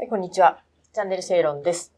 [0.00, 0.62] はい、こんにちは。
[0.92, 1.92] チャンネル正論です。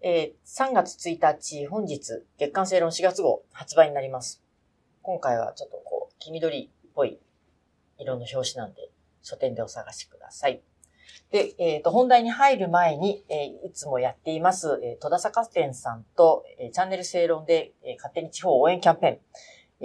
[0.00, 4.42] えー、3月1日、本日、月刊正論4月号発売になります。
[5.02, 7.20] 今回はちょっとこう、黄緑っぽい
[7.96, 8.90] 色の表紙なんで、
[9.22, 10.62] 書店でお探しください。
[11.30, 19.18] で、えっ、と、本題に入る前に、えーいつもやっています、えー戸田坂店さんと、えーチャンネル正論で、えー勝手に地方応援キャンペーン。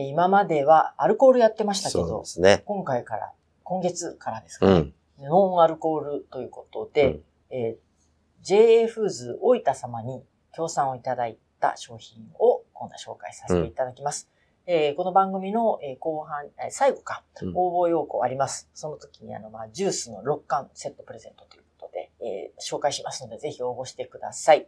[0.02, 2.64] えー今まではアルコールやってましたけそうどで、すね。
[2.66, 3.32] 今回から、
[3.62, 4.94] 今月からですかね、うん。
[5.20, 7.90] ノンアルコールということで、うんえー
[8.42, 10.24] JA フーズ大分様に
[10.56, 14.30] 協賛をいただいた商品を今度は紹介させていただきます。
[14.66, 18.70] えーこの番組の、えー後半、えー最後か、うん応募要項あります。
[18.74, 24.68] その時にあの、まあ、ジュースの6缶セットプレゼントということで、えー紹介しますので、ぜひ応募してください。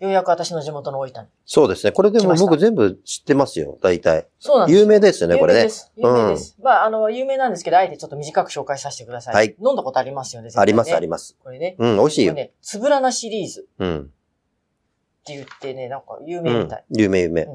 [0.00, 1.28] ようやく私の地元の大分に。
[1.44, 1.92] そうですね。
[1.92, 3.78] これでも僕全部知ってますよ。
[3.82, 4.28] 大体。
[4.38, 5.70] そうなんですよ有名ですよね、これね有名で。
[5.70, 5.92] す。
[5.96, 6.56] 有名です。
[6.62, 9.34] まあ、あの、有名なんですけど、あえてちょっと短く紹介させてください。
[9.34, 11.36] はい飲んだことありますよね、ねあります、あります。
[11.42, 11.76] これね。
[11.78, 14.00] うん、美味しいよね、つぶらなシリーズうん。
[14.00, 16.84] って言ってね、なんか有うん名みたい。。
[16.90, 17.46] 有名、有名。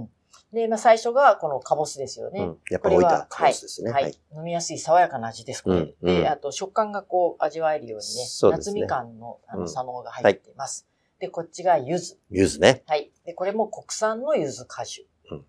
[0.54, 2.42] で、まあ最初がこのカボスですよね。
[2.42, 2.58] うん。
[2.70, 3.92] やっぱ置いこれはたコースですね。
[3.92, 4.20] はい、はい。
[4.36, 5.76] 飲みやすい爽やかな味です、これ。
[5.78, 10.88] うんうんで、あと食感がこう味わえるようにね、そうですね夏みかんのあの、うん佐野が入っています。
[11.20, 12.20] で、こっちが柚子。
[12.30, 12.84] 柚子ね。
[12.88, 13.12] はい。
[13.26, 15.08] で、これも国産の柚子果汁。
[15.32, 15.46] うん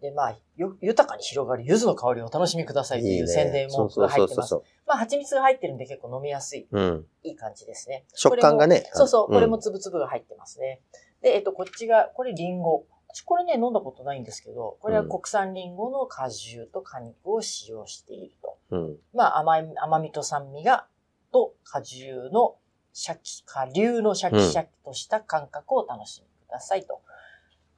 [0.00, 4.48] で、まあ、よ、豊かに広がる柚子の香りをお楽しみくださいという宣伝文句が入ってます。
[4.50, 7.06] そうまあ、蜂蜜が入ってるんで結構飲みやすい、そうん。
[7.22, 8.04] いい感じですね。
[8.14, 8.88] 食感がね。
[8.92, 10.80] そうそう、これもんつぶつぶが入ってますね。
[11.22, 12.84] で、えっと、こっちが、これリンゴ。
[13.08, 18.58] 私これね、飲んだことないんですけど、これは国産リンゴの果汁と果肉を使用していると。
[18.70, 18.96] うん。
[19.14, 20.86] まあ、甘い、甘みと酸味が、
[21.32, 22.56] と果汁の
[22.98, 27.02] シャキ、果粒のシャキシャキとした感覚をお楽しみくださいと。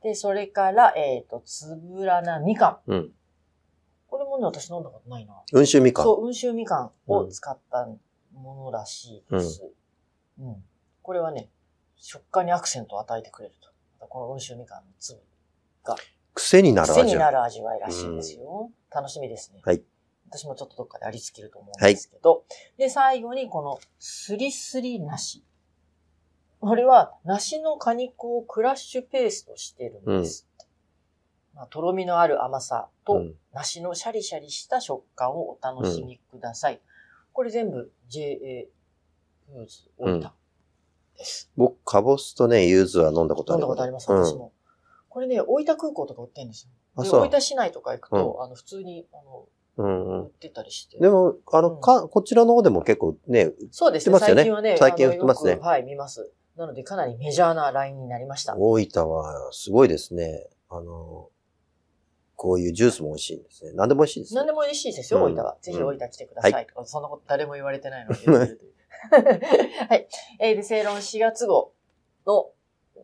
[0.01, 2.93] で、それから、えっ、と、つぶらなみかん。
[2.93, 3.11] うん。
[4.07, 5.35] これもね、私飲んだことないな。
[5.53, 6.05] 温州みかん。
[6.05, 7.89] そう、温州みかんを使った
[8.33, 9.69] ものらしいです。
[10.39, 10.63] うん。
[11.03, 11.49] これはね、
[11.97, 13.55] 食感にアクセントを与えてくれる
[13.99, 14.07] と。
[14.07, 15.21] この温州みかんの粒
[15.83, 15.97] が
[16.33, 17.15] 癖になる癖味わい。
[17.15, 18.71] になる味わいらしいですよ。
[18.95, 19.63] 楽しみですね。
[19.65, 19.83] はい。
[20.31, 22.45] 私もちょっとどっかでありつけると思うんですけど。
[22.77, 25.45] で、最後にこのスリスリ梨。
[26.61, 30.49] これは梨の果肉をクラッシュペーストしてるんです。
[31.55, 36.81] まあ、とろみのある甘さと、うん梨のシャリシャリした食感をお楽しみください。
[37.33, 38.69] これ全部 JA
[39.53, 40.21] フーズ大分
[41.17, 41.51] です。
[41.57, 44.53] 僕、カボスとね、柚子は飲んだことある飲んだことあります、うん私も。
[45.09, 46.71] これね、大分空港とか売ってるんですよ。
[46.95, 47.29] 大。
[47.29, 49.49] 分市内とか行くと、あの、普通に、あの、うんうん。
[49.85, 50.99] 売ってたりして。
[50.99, 54.15] でも、あの、うんか、こちらの方でも結構ね、そうですね。
[54.15, 56.33] 売ってますよね最近はね、最近売ってますねはい、見ます。
[56.57, 58.57] なので、かなりメジャーなラインになりました。
[58.57, 60.49] 大分はすごいですね。
[60.69, 61.29] あの、
[62.35, 63.73] こういうジュースも美味しいんですね。
[63.75, 64.47] 何でも美味しいですね何。
[64.47, 65.57] でも美味しいですよ、うん大分は。
[65.61, 66.53] ぜひうん大分来てください。
[66.53, 68.31] はとか、そんなこと誰も言われてないので。
[69.89, 70.09] はい。
[70.41, 71.73] えーで、正論4月号
[72.27, 72.51] の、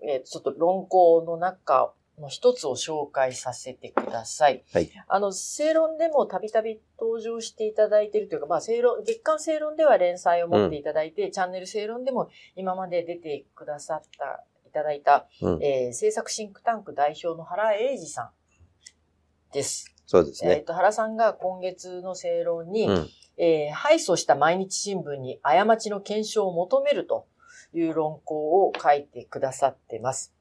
[0.03, 4.65] えーちょっと論考の中の一つを紹介させてください。
[4.73, 4.91] はい。
[5.09, 15.63] あの、正論でもたびたび登場していただいているというか、まあ、正論、月刊正論では連載を持っていただいて、チャンネル正論でも今まで出てくださった、いただいた、うん。
[15.63, 18.31] えー制作シンクタンク代表の原英二さん
[19.53, 19.93] です。
[20.07, 20.57] そうですね。
[20.57, 23.09] えっと、原さんが今月の正論に、うん。
[23.37, 27.27] えー敗訴した毎日新聞に過ちの検証を求めると
[27.73, 30.34] いう論考を書いてくださってます。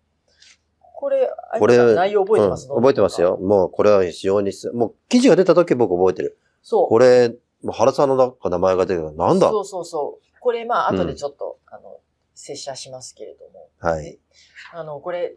[1.04, 3.38] これ、これ内容覚えてます、うん覚えてますよ。。
[3.38, 6.40] もうこれは非常にす、もう記事が出た時僕覚えてる。
[6.62, 6.88] そう。
[6.88, 7.36] これ、
[7.70, 9.50] 原さんの中名前が出てるなんだ？
[9.50, 10.40] そうそうそう。
[10.40, 12.00] これ、まあ、うん後でちょっと、あの、
[12.34, 13.70] 拙者しますけれども。
[13.80, 14.18] はい。
[14.74, 15.36] あの、これ、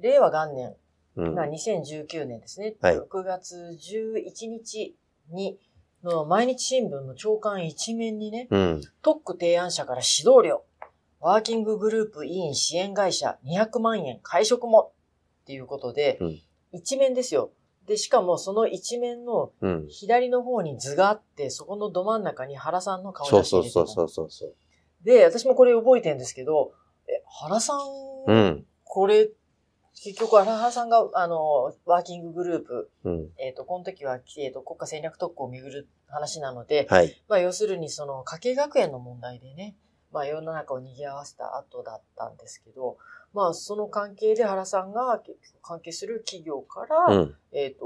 [0.00, 0.74] 令和元年、
[1.14, 2.74] うんまあ、2019年ですね。
[2.80, 4.96] はい6月11日
[5.30, 5.60] に、
[6.02, 8.80] の毎日新聞の朝刊一面にね、うん。
[9.00, 10.64] 特区提案者から指導料、
[11.20, 14.92] ワーキンググループ委員支援会社200万円会食も
[15.44, 16.38] っていうことで、うん
[16.76, 17.52] 一面ですよ。
[17.86, 19.86] で、しかもその一面のうん。
[19.88, 24.54] 左の方に図があって、そこのど真ん中に原さんの顔写真入れてたそうそうそうそうそう。
[25.04, 26.72] で、私もこれ覚えてるんですけど、
[27.06, 27.78] え、原さん、
[28.26, 28.66] うん。
[28.82, 29.30] これ、
[30.02, 33.28] 結局、原さんが、あの、ワーキンググループ、うん。
[33.38, 37.22] えっ、と、この時は、えっ、と、国家戦略特区をめぐる話なので、はい。
[37.28, 39.76] まあ、要するに、その、家計学園の問題でね、
[40.14, 42.96] まあ、世の中を賑わせた後だったんですけど、
[43.34, 45.20] まあ、その関係で原さんが
[45.60, 47.34] 関係する企業から、うん。
[47.52, 47.84] えっ、と、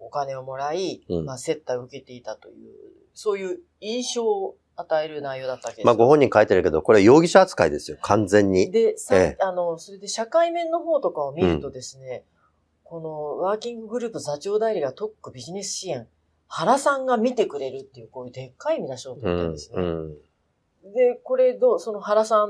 [0.00, 2.74] お金をもらい、うんまあ、接待を受けていたという、
[3.14, 5.86] そういう印象を与える内容だったわけですよ。
[5.86, 7.98] まあご本人書いてるけど、これ容疑者扱いですよ。
[8.02, 8.72] 完全に。
[8.72, 12.24] で、さええあの、それで社会面の方とかを見るとですね、
[12.82, 16.08] このワーキンググループ座長代理が特区ビジネス支援、
[16.48, 19.72] 原さんが見てくれるっていう、こういうでっかい見出しを取うんってるんです。
[19.72, 19.82] ね。
[19.82, 20.16] うん。
[20.94, 22.48] で、これどう、その原さん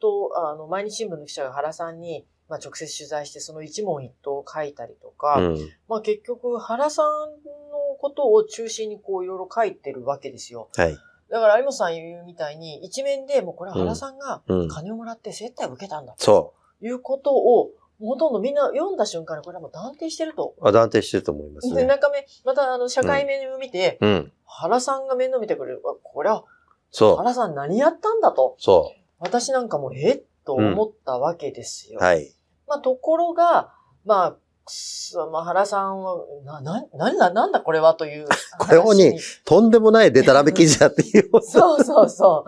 [0.00, 5.58] と、あの、毎日新聞の記者が原さんに、まあ、直接取材してその一問一答を書いたりとか、うん。
[5.88, 10.68] まあ結局原さんのことを中心にこういろいろ書いてるわけですよ。
[10.74, 10.98] はい。
[11.30, 14.68] だから有本さん言うみたいに、一面でもうこれは原さんがうん。
[14.68, 17.70] 金をもらって接待を受けたんだとそいうことを、
[18.00, 20.54] ほとんどみんな読んだ瞬間にこれはもう断定してると。
[20.58, 20.68] う。
[20.68, 21.86] あ断定してると思いますで、ね。
[21.86, 24.32] 中目、またあの、社会面を見て、うん。
[24.44, 25.82] 原さんが面倒見てくれる。
[25.84, 26.44] あこれは、
[26.90, 28.56] そ原さん何やったんだと。
[28.58, 28.62] う。
[28.62, 31.98] そ私なんかもう、えっと思ったわけですよ。
[32.00, 32.04] う。
[32.04, 32.34] はい。
[32.66, 33.72] まあ、ところが、
[34.04, 38.50] まあ、すまあ、原さんは、な、な、なんだ、なんだこれはという話。
[38.58, 41.30] これをにとんでもないデタラメ記事だっていう。
[41.42, 42.44] そうそうそ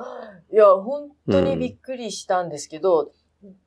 [0.51, 0.55] う。
[0.55, 3.11] いや、本当にびっくりしたんですけど、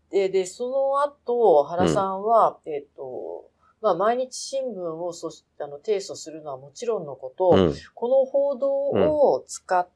[0.10, 3.46] で、で、その後、原さんは、えっ、と、
[3.82, 7.74] まあ、毎日新聞をそしあの提訴するのはもちろんのこと、うん。
[7.94, 9.92] この報道を使って、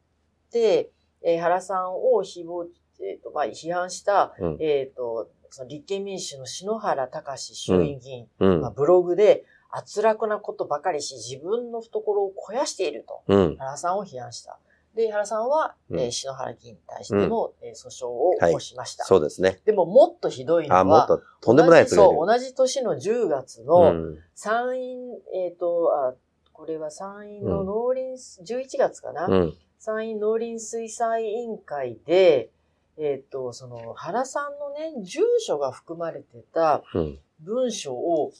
[0.57, 2.67] えー原さんを誹謗、
[3.01, 8.71] えっ、と、まあ、批判した、うんえっ、と、その立憲民主の篠原隆衆院議員、うんまあ、。
[8.71, 13.21] ブログで、圧楽なことばかりし、自分の懐を肥やしていると。
[13.27, 13.55] うん。
[13.57, 14.57] 原さんを批判した。
[14.95, 19.05] で、原さんは、うんえー篠原議員に対しても、えー訴訟を起こしました。
[19.05, 19.61] そうですね。
[19.65, 24.17] でも、もっとひどいのは、あ、もっととんでもないそう、同じ年の10月うのん。
[24.33, 24.99] 参院、
[25.35, 26.15] えっ、とあ、
[26.51, 29.53] これは参院の農林、11月かな、うん。
[29.79, 32.51] 参院農林水産委員会で、
[32.97, 37.19] えっ、と、その、原さんのね、住所が含まれてたうん。
[37.39, 38.33] 文書を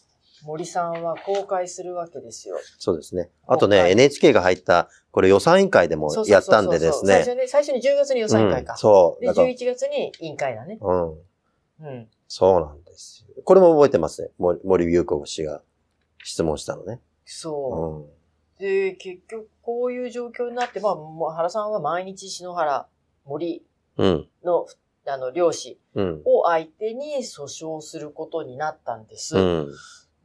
[0.44, 2.57] 森さんは公開するわけですよ。
[2.77, 3.30] そうですね。
[3.47, 7.24] あとね、NHK が入った、これ予算委員会でもそうそうそうそうやったんでですね。
[7.24, 8.74] 最初に、最初に10月に予算委員会か。
[8.74, 9.21] うんそう。
[9.21, 10.77] で、だから11月に委員会だね。
[10.81, 11.12] うん。
[11.12, 11.15] う
[11.89, 12.07] ん。
[12.27, 13.44] そうなんですよ。
[13.44, 14.30] これも覚えてますね。
[14.38, 15.62] 森森優子氏が
[16.24, 17.00] 質問したのね。
[17.25, 18.03] そう。
[18.03, 18.19] うん。
[18.60, 22.88] で、結局こういう状況になって、まあ、原さんは毎日篠原
[23.26, 23.64] 森
[23.98, 24.28] うん。
[24.44, 24.66] の、
[25.08, 26.22] あの、漁師うん。
[26.26, 29.38] を相手に訴訟することになったんです。
[29.38, 29.68] うん。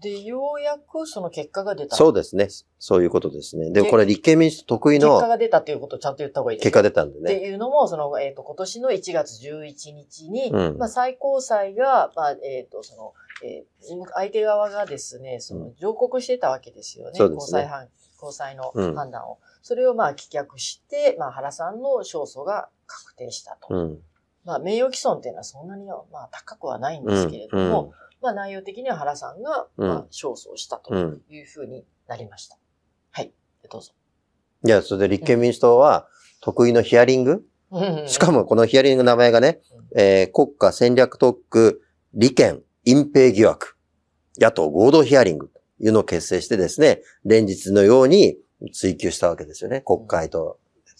[0.01, 1.97] で、ようやくその結果が出た。
[1.97, 2.49] そうですね。
[2.79, 3.71] そういうことですね。
[3.71, 7.47] でもけこれ立憲民主得意結果のが出たっていうことをちゃんと言った方がいいです結果出たんでってね。
[7.47, 13.65] いうのも、その、えっ、と、今年の1月11日に、うんまあ、最高裁が、まあ、えっ、と、その、えー
[14.15, 17.13] 相手側がですね、その、上告してたわけですよね。
[17.15, 17.89] そうですね高裁判、
[18.19, 19.39] 高裁のうん判断を。
[19.63, 23.75] それをまあ、棄却して、まあ、原さんの勝訴が確定したと。
[23.75, 23.99] うん。
[24.45, 27.93] まあ、名誉毀損っていうのはそんなには、まあ、高くはないんですけれども、
[28.23, 31.03] まあ、内容的には原さんが、うんまあ、勝訴をしたとうん。
[31.03, 31.35] うん。
[31.35, 32.59] いうふうになりました。
[33.11, 33.33] はい。
[33.71, 33.93] どうぞ。
[34.67, 36.09] いや、それで立憲民主党は
[36.41, 37.45] 得意のヒアリング？
[38.07, 39.61] しかも、もこのヒアリングの名前がね、
[39.97, 41.83] えー国家戦略特区
[42.15, 43.77] 利権隠蔽疑惑
[44.39, 48.37] 野党合同ヒアリングというのを結成してですね、連日のように
[48.73, 50.59] 追及したわけですよね、国会と。
[50.85, 50.99] だか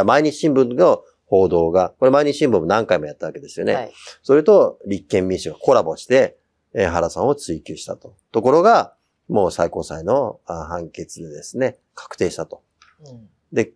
[0.00, 3.74] ら毎日新聞の報道が、これ毎日新聞も何回もやったわけですよね。
[3.74, 3.92] はい。
[4.22, 6.38] それと立憲民主がコラボして、
[6.74, 8.16] えー原さんを追及したと。
[8.32, 8.94] ところが、
[9.28, 12.62] もう最高裁のあ判決でですね、確定したと。
[13.06, 13.72] うんで、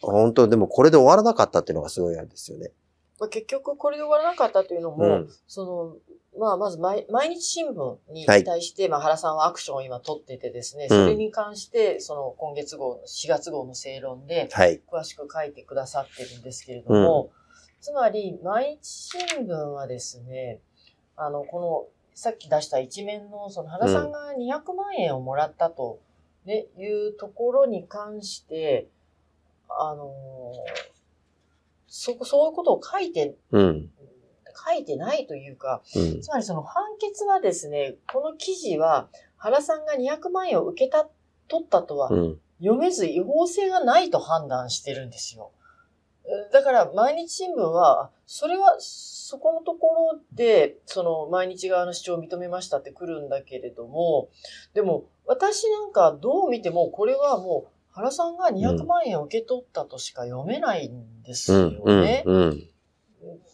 [0.00, 2.70] 本当でもこれで終わらなかったっていうのがすごいあれですよね。
[3.20, 5.28] まあ、結局これで終わらなかったというのも、うん。
[5.46, 6.00] そ
[6.34, 8.44] の、まあ、まず毎毎日新聞にはい。
[8.44, 11.04] 対して、まあ、原さんはアクションを今取っていてですね、うん。
[11.04, 14.80] それに関して、その今月号の4月号の正論ではい。
[14.90, 17.30] 詳しく書いてくださってるんですけれども、
[17.82, 20.60] つまり毎日新聞はですね、
[21.16, 25.98] あの、この、さっき出した一面の、その原さんが200万円をもらったと、
[26.46, 28.88] ね、いうところに関して、
[29.68, 30.10] あの
[31.90, 33.90] そこ、そういうことを書いてうん。
[34.66, 36.20] 書いてないというか、うん。
[36.22, 41.08] つまりその判決はですね、この記事は原さんが200万円を受けた、
[41.48, 42.40] 取ったとはうん。
[42.60, 45.50] 読めず違法性がないと判断してるんですよ。
[46.24, 54.28] えだから毎日新聞は、それはそこのところで、その毎日側の主張を認めましたって来るんだけれども、
[54.74, 61.80] でも私なんかどう見てもこれはもう原さんが200万円を受け取ったとしか読めないんですようん。
[61.84, 62.22] うんね。。
[62.26, 62.68] うん。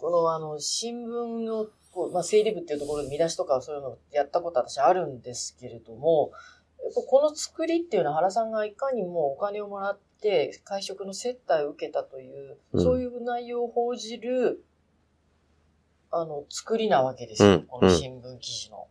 [0.00, 6.30] このあの、新聞の、こうまあ、整理部っていうところで見出しとかそういうのやったことは私あるんですけれども、
[7.08, 14.64] この作りっていうのは原さんがいかにもお金をもらって会食の接待を受けたという、うんそういう内容を報じる、
[16.10, 17.48] あの、作りなわけですよ。
[17.48, 18.86] うんこの新聞記事の。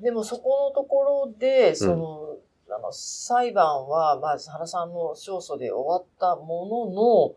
[0.00, 2.36] でもそこのところで、その、
[2.76, 7.34] あの、裁判は、まあ、原さんの勝訴で終わったものの、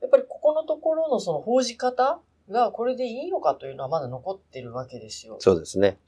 [0.00, 5.36] やっぱりここのところのその報じ方がこれでいいのかというのはまだ残ってるわけですよ。
[5.40, 5.98] そうですね。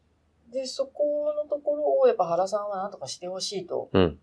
[0.52, 4.18] で、そこのところをやっぱ原さんは何とかしてほしいとうん。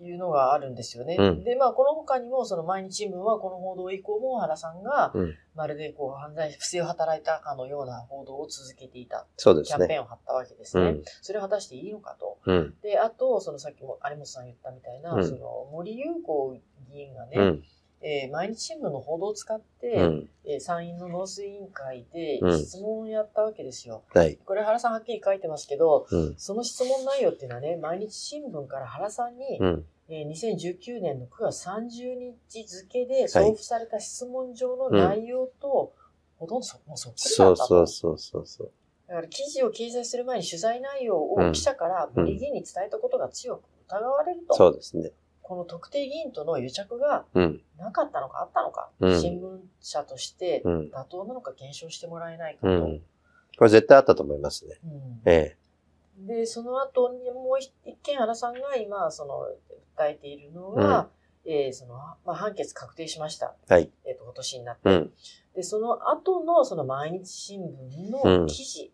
[0.00, 1.16] いうのがあるんですよね。
[1.18, 9.76] うんで、まあ、この他にも、その毎日新聞はこの報道以降も原さんが、うんまるでこう、犯罪、不正を働いたかのような報道を続けていた、そうですね。
[9.76, 10.82] キャンペーンを張ったわけですね。
[10.82, 11.02] うん。
[11.22, 12.38] それを果たしていいのかと。
[12.44, 12.74] うん。
[12.82, 16.56] で、あと、そのさっきも有本さん言ったみたいな、うんその森友子
[16.90, 17.64] 議員がね、うん。
[18.00, 20.28] えー毎日新聞の報道を使って、うん。
[20.44, 24.02] えー参院の農水委員会でうん質問をやったわけですよ。
[24.12, 24.38] はい。
[24.44, 26.34] これ原さんはっきり書いてますけど、うん。
[26.36, 29.84] その質問内容っていうのはね、毎日新聞から原さんに、うん。
[30.08, 35.92] えー2019年の9月30日付で送付された質問状の内容と、
[36.38, 37.66] ほとんどそもうそっくりだったと。
[37.66, 38.70] そうそうそうそう。
[39.06, 45.10] だから記事を掲載する前に取材内容うんを記者から森議員に伝えたことが強く疑われると、そうですね。
[45.44, 47.60] この特定議員との癒着がうん。
[47.78, 50.90] なかったのかあったのか、うん新聞社としてうん。
[50.90, 52.68] 妥当なのか検証してもらえないかと。
[52.68, 53.02] うん。
[53.58, 54.80] これ絶対あったと思いますね。
[54.84, 55.56] うんえ
[56.18, 59.48] で、その後にもう一一件原さんが今、その、
[59.96, 61.08] 訴えているのは、
[61.44, 63.54] えーその、まあ、判決確定しました。
[63.68, 63.90] はい。
[64.06, 64.90] えっ、と、今年になって。
[64.90, 64.92] え。
[64.92, 65.12] うん。
[65.56, 67.64] で、その後の、その毎日新聞
[68.24, 68.92] うんの記事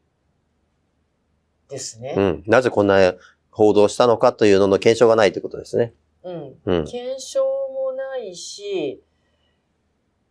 [1.69, 2.15] ですね。
[2.17, 2.43] うん。
[2.47, 3.15] なぜこんな
[3.51, 5.95] 報道したのかというのの検証がないということですね。
[6.25, 6.61] うん。
[6.65, 6.85] うん。
[6.87, 9.03] 検証もないし、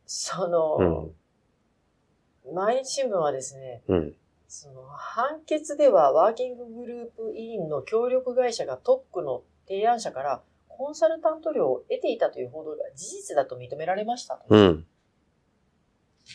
[0.05, 1.09] その、
[2.53, 4.15] 毎日新聞はですね、うん。
[4.47, 14.45] その判決ではワーキンググループ委員の協力会社が特区の提案者からコンサルタント料を得ていたという報道が事実だと認められましたと。
[14.49, 14.85] うん。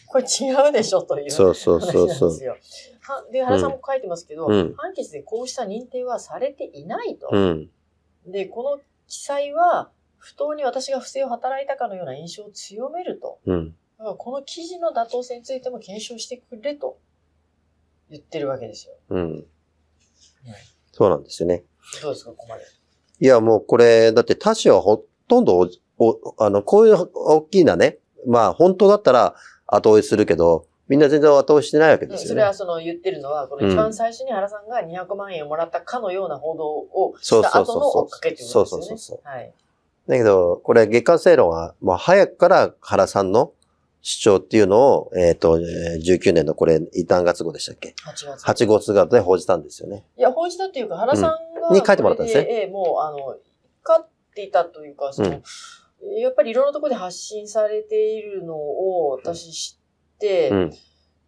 [0.07, 2.45] これ違うでしょというそうそう話そうそうなんです。
[2.45, 2.57] よ。
[3.01, 7.29] はで、原さんも書いてますけど、うん判決でこうした認定はされていないと。
[7.33, 7.71] うん。
[8.27, 8.81] で、この
[9.15, 13.39] 記載は不当に私が不正を働いたかのような印象を強めると。
[13.47, 13.75] うん。
[14.19, 16.99] この記事の妥当性についても検証してくれと
[18.11, 18.95] 言ってるわけですよ。
[19.11, 19.45] うん。
[20.91, 21.63] そうなんですよね。
[22.03, 22.65] どうですか、ここまで。
[23.21, 25.69] いや、もうこれ、だって他市はほとんどお、
[25.99, 29.37] おあの、こういう大きなね、まあ本当だったら
[29.69, 32.29] 後追いするけど、みんな全然後追いしてないわけうんですよね。
[32.29, 38.87] それはその言ってるのは、この一番最初に原さんが200万円をもらったかのような報道をした後の追っかけっていうことですよね。
[38.87, 39.53] そうそうそうはい。
[40.07, 43.53] だけど、これ月間正論は、もう早くから原さんの
[44.03, 48.45] 主張っていうのを、えっ、ー19年のこれ、異端月号でしたっけ？8月。
[48.45, 50.05] ?8 月号で報じたんですよね。
[50.19, 53.39] いや、報じたっていうか、原さんが、うんに書いてもらったんですねええもう、あの、
[53.83, 55.41] 勝っていたというか、その、
[56.19, 59.84] やっぱりいろんなところで発信されているのを私知って、
[60.51, 60.73] うん。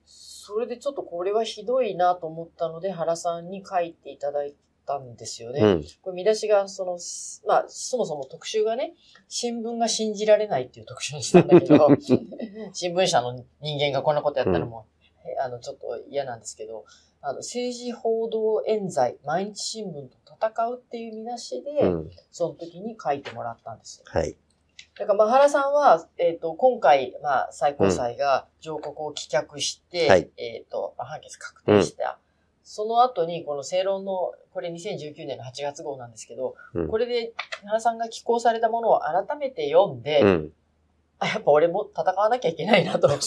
[0.04, 4.54] それでちょっとこれはひどいなと思ったので、原さんに書いていただい
[4.86, 5.60] たんですよね。
[5.60, 5.84] うん。
[6.02, 8.94] これ見出しが、その、すまあ、そもそも特集がね、
[9.28, 11.88] 新聞が信じられないっていう特集にしたんだけど、
[12.72, 14.86] 新聞社の人間がこんなことやったのも、
[15.24, 16.84] えあの、ちょっと嫌なんですけど、
[17.20, 22.10] あの、政治報道冤罪、毎日新聞と戦うっていう見出しで、うん。
[22.30, 24.04] その時に書いてもらったんですよ。
[24.06, 24.36] はい。
[24.98, 32.18] だから、まあ、原さんは、えっ、と、今回、まあ、最高裁が上告を棄却して、はいえっ、と、まあ判決確定した。
[32.62, 37.32] その後に、この正論の、これ2019年の8月号なんですけど、うんこれで
[37.64, 40.52] 原さんが寄稿されたものを改めて読んで、うん。
[41.18, 43.18] あ、やっぱ俺も戦わなきゃいけないなという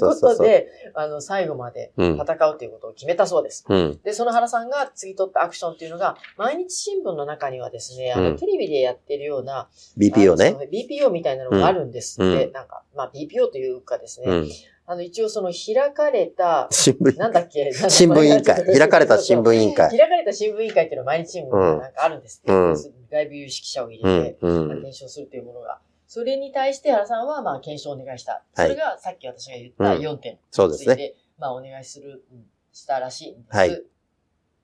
[0.00, 2.20] ことで、あの、最後までうん。
[2.20, 3.64] 戦うということを決めたそうです。
[3.68, 4.00] うん。
[4.02, 10.46] で、その原さんが次取ったアクションっていうのが、毎日新聞の中にはですね、あの、うんテレビでやってるような、BPO ね。
[10.48, 14.48] あのそう BPO みたいなのがあるんですって、うんなんか、まあ BPO というかですね、うん。
[14.86, 18.64] あの一応その開かれた、新聞、なんだっけ新聞委員会。
[18.78, 19.90] 開かれた新聞委員会。
[19.90, 22.52] 開かれた新聞委員会っていうのは毎日新聞がなんかあるんですって。
[22.52, 22.76] うん
[23.10, 24.38] 外部有識者を入れて、。
[24.40, 24.68] うんうん。
[24.68, 25.78] 検証するというものが。
[26.14, 28.44] それに対して原さんはまあ検証をお願いした。
[28.54, 30.94] はいそれがさっき私が言ったうん4点そうですね。
[30.94, 33.56] について、まあお願いする、うんしたらしいんです。
[33.56, 33.70] はい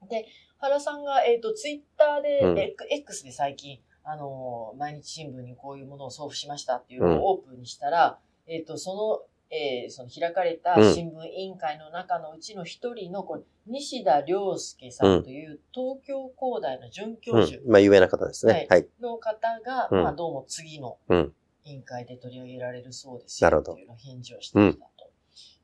[0.09, 0.27] で、
[0.59, 17.69] 原さんが、えっ、と、ツイッターで、うんえ X で最近、あのー毎日新聞にこういうものを送付しましたっていうのをオープンにしたら、えっ、と、その、えーその開かれたうん新聞委員会の中のうちの一人の、これ、西田良介さんという東京工大の准教う授ん。
[17.69, 18.69] まあ、有名な方ですね。
[18.71, 18.87] はい。
[19.01, 21.35] の方が、うんまあ、どうも次のうん
[21.71, 25.11] 委員会で取り上げられるそうですよなるほどっていうのを返事をしてきたと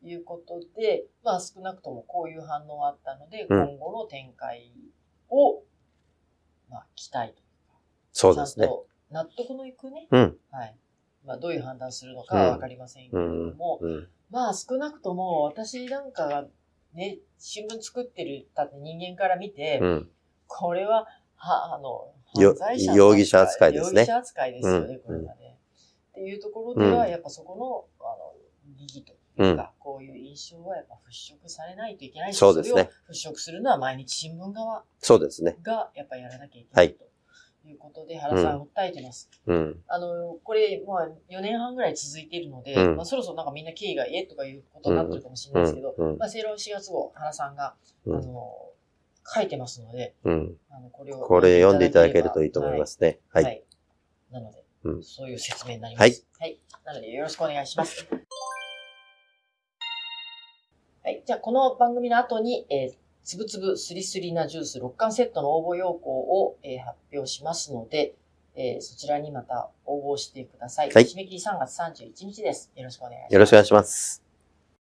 [0.03, 4.73] いうことで、まあ少なくともこういう反応があったので、うん今後の展開
[5.29, 5.63] を、
[6.71, 7.79] まあ期待というか、
[8.13, 8.67] そうですね。
[8.67, 10.37] ちゃんと納得のいくね、うん。
[10.51, 10.77] はい。
[11.25, 14.09] まあどういう判断するのかはわかりませんけれども、うん。
[14.31, 16.47] まあ少なくとも私なんかが
[16.95, 20.11] ね、新聞作ってるだって人間から見て、うん。
[20.47, 25.59] これは、は、あの、よ犯罪者の容疑者扱いですね容疑者扱いですよね、うんこれはね。
[26.17, 28.33] っていうところでは、うんやっぱそこの、あの、
[28.75, 35.59] 疑義というか、こういう印象はやっぱ払拭されないといけないしそうですね払拭するのは毎日新聞側そうですね。
[35.63, 37.05] がやっぱやらなきゃいけなはいいと
[37.69, 39.29] いうことで、原さん訴えてます。
[39.47, 39.77] うん。
[39.89, 47.75] あの、これ、まあ、4年半ぐらい続いているので、うんまあ、そろそろなんかみんな経緯が、えとかいうことになってるかもしれないですけど、うんうんまあ、正論4月号、原さんが、
[48.07, 48.53] うんあの、
[49.25, 50.57] 書いてますので、うん。
[50.71, 51.19] あの、これを。
[51.19, 53.19] これ読んでいただけるといいと思いますね。
[53.31, 53.43] は。
[53.43, 53.65] はい
[54.31, 54.33] い。
[54.33, 56.27] なので、うんそういう説明になります。
[56.39, 56.61] はい。
[56.85, 58.07] なので、よろしくお願いします。
[61.03, 61.23] はい。
[61.25, 68.15] じゃあ、この番組の後に、えーつぶつぶすりすりなジュース6巻セットの応募要項を、えー発表しますので、
[68.55, 70.91] えーそちらにまた応募してください。
[70.93, 72.71] はい締め切り3月31日です。
[72.77, 73.33] よろしくお願いします。
[73.33, 74.26] よろしくお願いします。